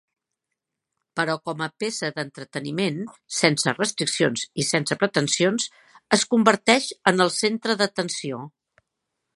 [1.19, 2.97] Però com a peça d'entreteniment
[3.41, 5.69] sense restriccions i sense pretensions
[6.19, 8.43] es converteix en el centre d'atenció.